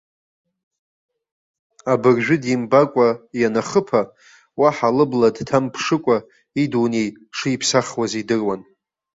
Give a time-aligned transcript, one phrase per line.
[1.91, 3.07] Абыржәы димбакәа
[3.39, 4.01] ианахыԥа,
[4.59, 6.17] уаҳа лыбла дҭамԥшыкәа
[6.63, 8.61] идунеи шиԥсахуаз идыруан.